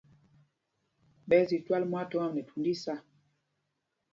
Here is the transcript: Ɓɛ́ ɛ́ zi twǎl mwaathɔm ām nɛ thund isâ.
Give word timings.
Ɓɛ́ 1.27 1.39
ɛ́ 1.41 1.47
zi 1.49 1.57
twǎl 1.65 1.83
mwaathɔm 1.89 2.21
ām 2.25 2.31
nɛ 2.35 2.41
thund 2.47 2.65
isâ. 2.73 2.93